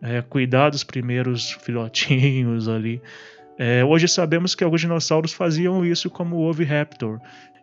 é, 0.00 0.22
cuidar 0.22 0.70
dos 0.70 0.84
primeiros 0.84 1.50
filhotinhos 1.62 2.68
ali. 2.68 3.02
É, 3.58 3.84
hoje 3.84 4.06
sabemos 4.08 4.54
que 4.54 4.62
alguns 4.62 4.80
dinossauros 4.80 5.32
faziam 5.32 5.84
isso, 5.84 6.10
como 6.10 6.36
o 6.36 6.48
Oviraptor. 6.48 7.18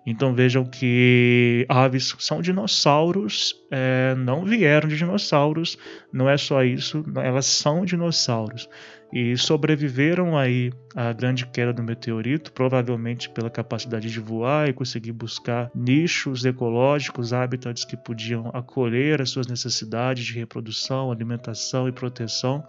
Então 0.05 0.33
vejam 0.33 0.65
que 0.65 1.65
aves 1.69 2.13
são 2.19 2.41
dinossauros, 2.41 3.55
é, 3.71 4.13
não 4.15 4.43
vieram 4.43 4.89
de 4.89 4.97
dinossauros, 4.97 5.77
não 6.12 6.29
é 6.29 6.35
só 6.35 6.62
isso, 6.63 7.05
elas 7.15 7.45
são 7.45 7.85
dinossauros 7.85 8.67
e 9.13 9.38
sobreviveram 9.38 10.36
aí 10.36 10.74
à 10.96 11.13
grande 11.13 11.46
queda 11.46 11.72
do 11.72 11.84
meteorito, 11.84 12.51
provavelmente 12.51 13.29
pela 13.29 13.48
capacidade 13.48 14.10
de 14.10 14.20
voar 14.20 14.67
e 14.67 14.74
conseguir 14.74 15.12
buscar 15.12 15.70
nichos 15.75 16.43
ecológicos, 16.43 17.32
hábitats 17.32 17.86
que 17.86 17.96
podiam 17.96 18.50
acolher 18.55 19.22
as 19.22 19.29
suas 19.29 19.46
necessidades 19.46 20.25
de 20.25 20.34
reprodução, 20.34 21.12
alimentação 21.12 21.88
e 21.88 21.91
proteção, 21.91 22.65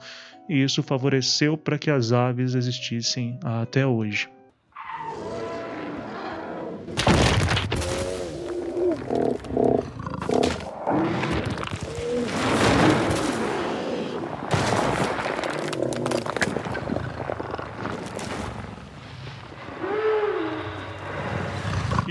e 0.46 0.62
isso 0.62 0.82
favoreceu 0.82 1.56
para 1.56 1.78
que 1.78 1.90
as 1.90 2.12
aves 2.12 2.54
existissem 2.54 3.38
até 3.42 3.86
hoje. 3.86 4.28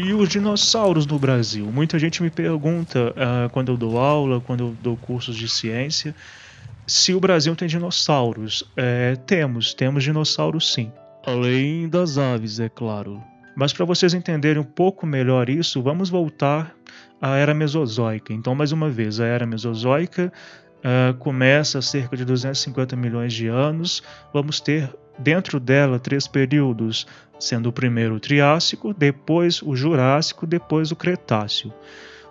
E 0.04 0.14
os 0.14 0.28
dinossauros 0.28 1.08
no 1.08 1.18
Brasil? 1.18 1.66
Muita 1.72 1.98
gente 1.98 2.22
me 2.22 2.30
pergunta 2.30 3.12
uh, 3.12 3.50
quando 3.52 3.72
eu 3.72 3.78
dou 3.78 3.98
aula, 3.98 4.42
quando 4.42 4.60
eu 4.60 4.76
dou 4.82 4.98
cursos 4.98 5.34
de 5.34 5.48
ciência, 5.48 6.14
se 6.86 7.14
o 7.14 7.22
Brasil 7.22 7.56
tem 7.56 7.70
dinossauros. 7.70 8.70
É, 8.76 9.16
temos, 9.26 9.74
temos 9.74 10.04
dinossauros 10.04 10.74
sim. 10.74 10.92
Além 11.26 11.88
das 11.88 12.18
aves, 12.18 12.60
é 12.60 12.68
claro. 12.68 13.24
Mas 13.56 13.72
para 13.72 13.86
vocês 13.86 14.14
entenderem 14.14 14.62
um 14.62 14.66
pouco 14.66 15.08
melhor 15.08 15.50
isso, 15.50 15.82
vamos 15.82 16.10
voltar 16.10 16.76
à 17.22 17.38
Era 17.38 17.54
Mesozoica. 17.54 18.34
Então, 18.34 18.54
mais 18.54 18.74
uma 18.74 18.90
vez, 18.90 19.22
a 19.22 19.26
Era 19.26 19.46
Mesozoica 19.46 20.34
uh, 20.80 21.14
começa 21.18 21.80
há 21.80 21.82
cerca 21.82 22.18
de 22.18 22.26
250 22.26 22.94
milhões 22.98 23.32
de 23.32 23.48
anos. 23.48 24.04
Vamos 24.34 24.60
ter 24.60 24.94
dentro 25.18 25.60
dela 25.60 26.00
três 26.00 26.28
períodos, 26.28 27.06
sendo 27.40 27.70
o 27.70 27.74
primeiro 27.74 28.16
o 28.16 28.20
Triássico, 28.20 28.94
depois 28.94 29.62
o 29.62 29.76
Jurássico, 29.76 30.46
depois 30.46 30.92
o 30.92 30.96
Cretáceo. 30.96 31.74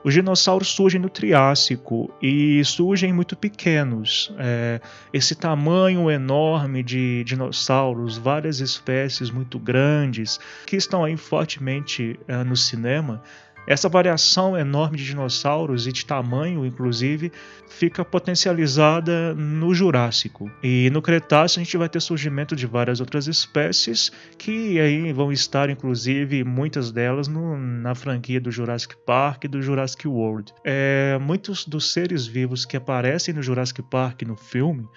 Os 0.05 0.15
dinossauros 0.15 0.69
surgem 0.69 1.01
no 1.01 1.09
Triássico 1.09 2.13
e 2.21 2.65
surgem 2.65 3.13
muito 3.13 3.37
pequenos. 3.37 4.35
É, 4.37 4.81
esse 5.13 5.35
tamanho 5.35 6.11
enorme 6.11 6.83
de 6.83 7.23
dinossauros, 7.25 8.19
várias 8.19 8.59
espécies 8.59 9.31
muito 9.31 9.61
grandes, 9.61 10.41
que 10.67 10.75
estão 10.75 11.05
aí 11.05 11.17
fortemente 11.17 12.19
é, 12.27 12.43
no 12.43 12.57
cinema, 12.57 13.23
essa 13.67 13.89
variação 13.89 14.57
enorme 14.57 14.97
de 14.97 15.05
dinossauros 15.05 15.87
e 15.87 15.93
de 15.93 16.05
tamanho, 16.05 16.67
inclusive, 16.67 17.33
fica 17.69 18.05
potencializada 18.05 19.35
no 19.35 19.75
Jurássico. 19.75 20.51
E 20.63 20.91
no 20.91 21.01
Cretáceo 21.01 21.61
a 21.61 21.65
gente 21.65 21.77
vai 21.77 21.89
ter 21.89 22.01
surgimento 22.01 22.55
de 22.57 22.67
várias 22.67 23.01
outras 23.01 23.27
espécies 23.27 24.11
que 24.37 24.81
aí 24.81 25.13
vão 25.13 25.33
estar, 25.33 25.71
inclusive, 25.71 26.45
muitas 26.45 26.91
delas 26.91 27.29
no, 27.29 27.57
na 27.57 27.95
franquia 27.95 28.41
do 28.41 28.51
Jurassic 28.51 28.97
Park 29.07 29.45
e 29.45 29.49
do 29.49 29.63
Jurassic 29.63 30.07
World. 30.07 30.53
É, 30.65 31.19
muitos 31.21 31.65
dos 31.65 31.93
seres 31.93 32.27
vivos 32.27 32.65
que 32.65 32.77
aparecem 32.77 33.35
no 33.35 33.43
Jurassic 33.43 33.83
Park 33.83 34.23
no 34.23 34.37
filme 34.37 34.89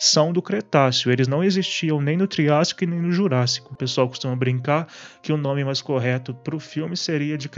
são 0.00 0.32
do 0.32 0.40
Cretáceo. 0.40 1.12
Eles 1.12 1.28
não 1.28 1.44
existiam 1.44 2.00
nem 2.00 2.16
no 2.16 2.26
Triássico 2.26 2.82
e 2.82 2.86
nem 2.86 3.00
no 3.00 3.12
Jurássico. 3.12 3.74
O 3.74 3.76
pessoal 3.76 4.08
costuma 4.08 4.34
brincar 4.34 4.86
que 5.22 5.30
o 5.30 5.36
nome 5.36 5.62
mais 5.62 5.82
correto 5.82 6.32
para 6.32 6.56
o 6.56 6.60
filme 6.60 6.96
seria 6.96 7.36
de 7.36 7.50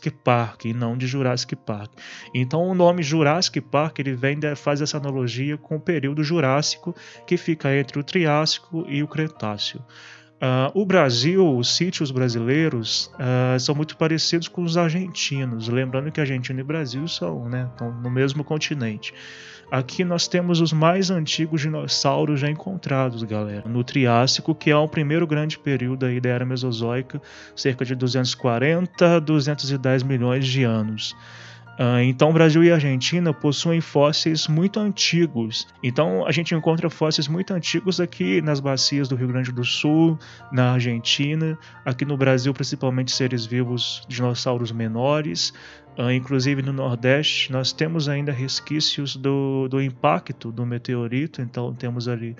Cretácic 0.00 0.10
Park 0.10 0.64
e 0.64 0.72
não 0.72 0.96
de 0.96 1.06
Jurassic 1.06 1.54
Park. 1.54 1.92
Então 2.34 2.66
o 2.66 2.74
nome 2.74 3.02
Jurassic 3.02 3.60
Park 3.60 3.98
ele 3.98 4.14
vem 4.14 4.40
faz 4.56 4.80
essa 4.80 4.96
analogia 4.96 5.58
com 5.58 5.76
o 5.76 5.80
período 5.80 6.24
Jurássico 6.24 6.94
que 7.26 7.36
fica 7.36 7.74
entre 7.76 7.98
o 7.98 8.02
Triássico 8.02 8.86
e 8.88 9.02
o 9.02 9.08
Cretáceo. 9.08 9.80
Uh, 10.40 10.72
o 10.72 10.86
Brasil, 10.86 11.54
os 11.54 11.76
sítios 11.76 12.10
brasileiros 12.10 13.10
uh, 13.16 13.60
são 13.60 13.74
muito 13.74 13.94
parecidos 13.98 14.48
com 14.48 14.62
os 14.62 14.78
argentinos, 14.78 15.68
lembrando 15.68 16.10
que 16.10 16.18
Argentina 16.18 16.58
e 16.58 16.64
Brasil 16.64 17.06
são 17.06 17.46
né, 17.46 17.70
no 18.02 18.10
mesmo 18.10 18.42
continente. 18.42 19.12
Aqui 19.70 20.04
nós 20.04 20.26
temos 20.26 20.60
os 20.60 20.72
mais 20.72 21.10
antigos 21.12 21.60
dinossauros 21.60 22.40
já 22.40 22.50
encontrados, 22.50 23.22
galera, 23.22 23.68
no 23.68 23.84
Triássico, 23.84 24.52
que 24.52 24.68
é 24.68 24.76
o 24.76 24.88
primeiro 24.88 25.28
grande 25.28 25.56
período 25.56 26.06
aí 26.06 26.20
da 26.20 26.28
Era 26.28 26.44
Mesozoica, 26.44 27.22
cerca 27.54 27.84
de 27.84 27.94
240 27.94 29.16
a 29.16 29.20
210 29.20 30.02
milhões 30.02 30.44
de 30.48 30.64
anos. 30.64 31.14
Uh, 31.80 31.98
então, 32.02 32.30
Brasil 32.30 32.62
e 32.62 32.70
Argentina 32.70 33.32
possuem 33.32 33.80
fósseis 33.80 34.46
muito 34.46 34.78
antigos. 34.78 35.66
Então, 35.82 36.26
a 36.26 36.30
gente 36.30 36.54
encontra 36.54 36.90
fósseis 36.90 37.26
muito 37.26 37.54
antigos 37.54 37.98
aqui 37.98 38.42
nas 38.42 38.60
bacias 38.60 39.08
do 39.08 39.16
Rio 39.16 39.28
Grande 39.28 39.50
do 39.50 39.64
Sul, 39.64 40.18
na 40.52 40.72
Argentina, 40.72 41.58
aqui 41.82 42.04
no 42.04 42.18
Brasil, 42.18 42.52
principalmente 42.52 43.10
seres 43.12 43.46
vivos, 43.46 44.04
dinossauros 44.06 44.70
menores. 44.70 45.54
Uh, 45.98 46.10
inclusive 46.10 46.60
no 46.60 46.72
Nordeste, 46.74 47.50
nós 47.50 47.72
temos 47.72 48.10
ainda 48.10 48.30
resquícios 48.30 49.16
do, 49.16 49.66
do 49.66 49.80
impacto 49.80 50.52
do 50.52 50.66
meteorito, 50.66 51.40
então 51.40 51.72
temos 51.72 52.08
ali 52.08 52.36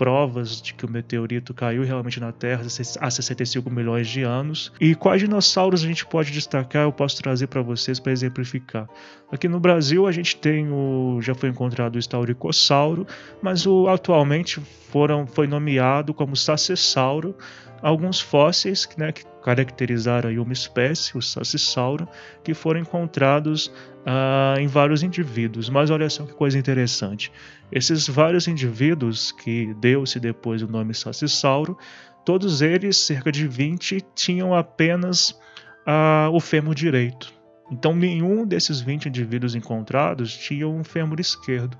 provas 0.00 0.62
de 0.62 0.72
que 0.72 0.86
o 0.86 0.90
meteorito 0.90 1.52
caiu 1.52 1.82
realmente 1.82 2.18
na 2.18 2.32
Terra 2.32 2.62
há 3.00 3.10
65 3.10 3.68
milhões 3.68 4.08
de 4.08 4.22
anos. 4.22 4.72
E 4.80 4.94
quais 4.94 5.20
dinossauros 5.20 5.84
a 5.84 5.86
gente 5.86 6.06
pode 6.06 6.32
destacar? 6.32 6.84
Eu 6.84 6.92
posso 6.92 7.22
trazer 7.22 7.48
para 7.48 7.60
vocês 7.60 8.00
para 8.00 8.10
exemplificar. 8.10 8.88
Aqui 9.30 9.46
no 9.46 9.60
Brasil 9.60 10.06
a 10.06 10.12
gente 10.12 10.38
tem 10.38 10.72
o 10.72 11.18
já 11.20 11.34
foi 11.34 11.50
encontrado 11.50 11.96
o 11.96 11.98
Stauricossauro, 11.98 13.06
mas 13.42 13.66
o 13.66 13.88
atualmente 13.88 14.58
foram 14.90 15.26
foi 15.26 15.46
nomeado 15.46 16.14
como 16.14 16.34
Sacessauro 16.34 17.36
alguns 17.82 18.20
fósseis 18.20 18.88
né, 18.96 19.12
que 19.12 19.24
caracterizaram 19.42 20.30
uma 20.42 20.52
espécie, 20.52 21.16
o 21.16 21.22
Sacissauro, 21.22 22.08
que 22.44 22.54
foram 22.54 22.80
encontrados 22.80 23.72
ah, 24.04 24.54
em 24.58 24.66
vários 24.66 25.02
indivíduos. 25.02 25.68
Mas 25.68 25.90
olha 25.90 26.08
só 26.10 26.24
que 26.24 26.32
coisa 26.32 26.58
interessante. 26.58 27.32
Esses 27.72 28.06
vários 28.06 28.46
indivíduos 28.46 29.32
que 29.32 29.74
deu-se 29.74 30.20
depois 30.20 30.62
o 30.62 30.68
nome 30.68 30.94
Sacissauro, 30.94 31.78
todos 32.24 32.62
eles, 32.62 32.96
cerca 32.96 33.32
de 33.32 33.46
20, 33.48 34.00
tinham 34.14 34.54
apenas 34.54 35.38
ah, 35.86 36.28
o 36.32 36.40
fêmur 36.40 36.74
direito. 36.74 37.39
Então, 37.70 37.94
nenhum 37.94 38.44
desses 38.44 38.80
20 38.80 39.06
indivíduos 39.06 39.54
encontrados 39.54 40.36
tinha 40.36 40.66
um 40.66 40.82
fêmur 40.82 41.20
esquerdo. 41.20 41.76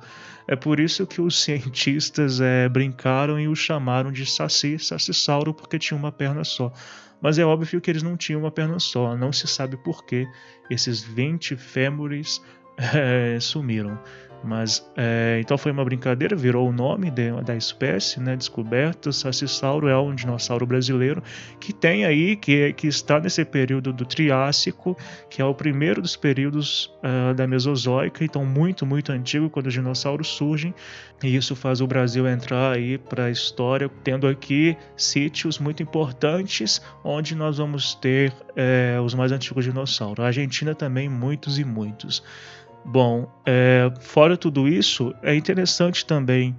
É 0.46 0.54
por 0.54 0.78
isso 0.78 1.06
que 1.06 1.20
os 1.20 1.36
cientistas 1.42 2.40
é, 2.40 2.68
brincaram 2.68 3.38
e 3.40 3.48
o 3.48 3.56
chamaram 3.56 4.12
de 4.12 4.24
Saci, 4.24 4.78
Sacissauro, 4.78 5.52
porque 5.52 5.78
tinha 5.78 5.98
uma 5.98 6.12
perna 6.12 6.44
só. 6.44 6.72
Mas 7.20 7.38
é 7.38 7.44
óbvio 7.44 7.80
que 7.80 7.90
eles 7.90 8.02
não 8.02 8.16
tinham 8.16 8.40
uma 8.40 8.50
perna 8.50 8.78
só, 8.78 9.16
não 9.16 9.32
se 9.32 9.46
sabe 9.46 9.76
por 9.76 10.04
que 10.04 10.26
esses 10.70 11.02
20 11.02 11.56
fêmures 11.56 12.40
é, 12.78 13.38
sumiram. 13.40 13.98
Mas 14.42 14.90
é, 14.96 15.38
então 15.40 15.58
foi 15.58 15.70
uma 15.70 15.84
brincadeira, 15.84 16.34
virou 16.34 16.68
o 16.68 16.72
nome 16.72 17.10
de, 17.10 17.30
da 17.42 17.54
espécie, 17.54 18.20
né, 18.20 18.36
descoberta. 18.36 19.12
Sacissauro 19.12 19.88
é 19.88 19.98
um 19.98 20.14
dinossauro 20.14 20.66
brasileiro 20.66 21.22
que 21.60 21.72
tem 21.72 22.04
aí, 22.04 22.36
que, 22.36 22.72
que 22.72 22.86
está 22.86 23.20
nesse 23.20 23.44
período 23.44 23.92
do 23.92 24.04
Triássico, 24.04 24.96
que 25.28 25.42
é 25.42 25.44
o 25.44 25.54
primeiro 25.54 26.00
dos 26.00 26.16
períodos 26.16 26.86
uh, 27.02 27.34
da 27.34 27.46
Mesozoica, 27.46 28.24
então 28.24 28.44
muito, 28.46 28.86
muito 28.86 29.12
antigo, 29.12 29.50
quando 29.50 29.66
os 29.66 29.74
dinossauros 29.74 30.28
surgem. 30.28 30.74
E 31.22 31.36
isso 31.36 31.54
faz 31.54 31.82
o 31.82 31.86
Brasil 31.86 32.26
entrar 32.26 32.72
aí 32.72 32.96
para 32.96 33.24
a 33.24 33.30
história, 33.30 33.90
tendo 34.02 34.26
aqui 34.26 34.76
sítios 34.96 35.58
muito 35.58 35.82
importantes, 35.82 36.80
onde 37.04 37.34
nós 37.34 37.58
vamos 37.58 37.94
ter 37.94 38.32
é, 38.56 38.98
os 39.04 39.14
mais 39.14 39.30
antigos 39.30 39.64
dinossauros. 39.64 40.24
A 40.24 40.28
Argentina 40.28 40.74
também, 40.74 41.08
muitos 41.08 41.58
e 41.58 41.64
muitos. 41.64 42.22
Bom, 42.84 43.28
é, 43.46 43.92
fora 44.00 44.36
tudo 44.36 44.66
isso, 44.66 45.14
é 45.22 45.34
interessante 45.34 46.04
também 46.04 46.56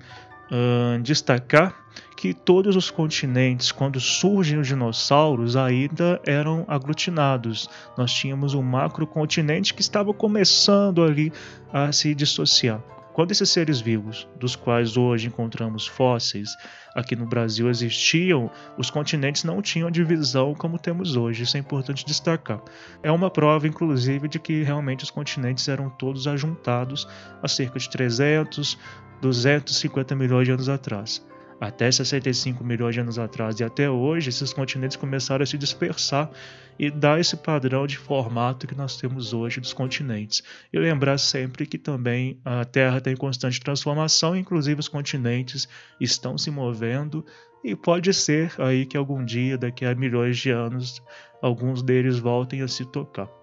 destacar 1.01 1.73
que 2.17 2.33
todos 2.33 2.75
os 2.75 2.91
continentes, 2.91 3.71
quando 3.71 3.99
surgem 3.99 4.59
os 4.59 4.67
dinossauros, 4.67 5.55
ainda 5.55 6.21
eram 6.25 6.65
aglutinados. 6.67 7.69
Nós 7.97 8.13
tínhamos 8.13 8.53
um 8.53 8.61
macrocontinente 8.61 9.73
que 9.73 9.81
estava 9.81 10.13
começando 10.13 11.03
ali 11.03 11.31
a 11.71 11.91
se 11.91 12.13
dissociar. 12.13 12.79
Quando 13.13 13.31
esses 13.31 13.49
seres 13.49 13.81
vivos, 13.81 14.27
dos 14.39 14.55
quais 14.55 14.95
hoje 14.95 15.27
encontramos 15.27 15.85
fósseis, 15.85 16.55
aqui 16.95 17.15
no 17.15 17.25
Brasil 17.25 17.69
existiam, 17.69 18.49
os 18.77 18.89
continentes 18.89 19.43
não 19.43 19.61
tinham 19.61 19.91
divisão 19.91 20.53
como 20.53 20.79
temos 20.79 21.15
hoje, 21.17 21.43
isso 21.43 21.57
é 21.57 21.59
importante 21.59 22.05
destacar. 22.05 22.61
É 23.03 23.11
uma 23.11 23.29
prova, 23.29 23.67
inclusive, 23.67 24.29
de 24.29 24.39
que 24.39 24.63
realmente 24.63 25.03
os 25.03 25.11
continentes 25.11 25.67
eram 25.67 25.89
todos 25.89 26.25
ajuntados 26.25 27.07
há 27.43 27.47
cerca 27.47 27.77
de 27.77 27.89
300, 27.89 28.77
250 29.21 30.15
milhões 30.15 30.45
de 30.45 30.53
anos 30.53 30.69
atrás 30.69 31.21
até 31.61 31.91
65 31.91 32.63
milhões 32.63 32.95
de 32.95 33.01
anos 33.01 33.19
atrás 33.19 33.59
e 33.59 33.63
até 33.63 33.87
hoje, 33.87 34.29
esses 34.29 34.51
continentes 34.51 34.97
começaram 34.97 35.43
a 35.43 35.45
se 35.45 35.59
dispersar 35.59 36.31
e 36.79 36.89
dar 36.89 37.19
esse 37.19 37.37
padrão 37.37 37.85
de 37.85 37.99
formato 37.99 38.65
que 38.65 38.73
nós 38.73 38.97
temos 38.97 39.31
hoje 39.31 39.61
dos 39.61 39.71
continentes. 39.71 40.41
E 40.73 40.79
lembrar 40.79 41.19
sempre 41.19 41.67
que 41.67 41.77
também 41.77 42.39
a 42.43 42.65
Terra 42.65 42.99
tem 42.99 43.15
constante 43.15 43.59
transformação, 43.59 44.35
inclusive 44.35 44.79
os 44.79 44.87
continentes 44.87 45.69
estão 45.99 46.35
se 46.35 46.49
movendo 46.49 47.23
e 47.63 47.75
pode 47.75 48.11
ser 48.11 48.51
aí 48.57 48.83
que 48.83 48.97
algum 48.97 49.23
dia, 49.23 49.55
daqui 49.55 49.85
a 49.85 49.93
milhões 49.93 50.39
de 50.39 50.49
anos, 50.49 50.99
alguns 51.43 51.83
deles 51.83 52.17
voltem 52.17 52.63
a 52.63 52.67
se 52.67 52.83
tocar. 52.85 53.40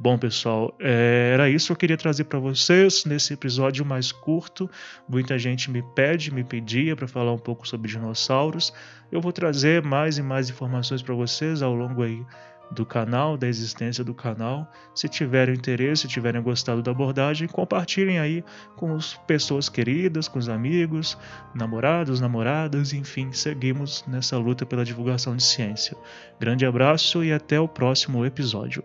Bom, 0.00 0.16
pessoal, 0.16 0.72
é, 0.78 1.32
era 1.34 1.50
isso 1.50 1.66
que 1.66 1.72
eu 1.72 1.76
queria 1.76 1.96
trazer 1.96 2.24
para 2.24 2.38
vocês 2.38 3.04
nesse 3.04 3.32
episódio 3.32 3.84
mais 3.84 4.12
curto. 4.12 4.70
Muita 5.08 5.36
gente 5.36 5.68
me 5.72 5.82
pede, 5.82 6.32
me 6.32 6.44
pedia 6.44 6.94
para 6.94 7.08
falar 7.08 7.32
um 7.32 7.38
pouco 7.38 7.66
sobre 7.66 7.90
dinossauros. 7.90 8.72
Eu 9.10 9.20
vou 9.20 9.32
trazer 9.32 9.82
mais 9.82 10.16
e 10.16 10.22
mais 10.22 10.48
informações 10.48 11.02
para 11.02 11.16
vocês 11.16 11.62
ao 11.62 11.74
longo 11.74 12.04
aí 12.04 12.24
do 12.70 12.86
canal, 12.86 13.36
da 13.36 13.48
existência 13.48 14.04
do 14.04 14.14
canal. 14.14 14.70
Se 14.94 15.08
tiverem 15.08 15.56
interesse, 15.56 16.02
se 16.02 16.08
tiverem 16.08 16.40
gostado 16.42 16.80
da 16.80 16.92
abordagem, 16.92 17.48
compartilhem 17.48 18.20
aí 18.20 18.44
com 18.76 18.94
as 18.94 19.14
pessoas 19.26 19.68
queridas, 19.68 20.28
com 20.28 20.38
os 20.38 20.48
amigos, 20.48 21.18
namorados, 21.52 22.20
namoradas, 22.20 22.92
enfim, 22.92 23.32
seguimos 23.32 24.04
nessa 24.06 24.38
luta 24.38 24.64
pela 24.64 24.84
divulgação 24.84 25.34
de 25.34 25.42
ciência. 25.42 25.96
Grande 26.38 26.64
abraço 26.64 27.24
e 27.24 27.32
até 27.32 27.58
o 27.58 27.66
próximo 27.66 28.24
episódio. 28.24 28.84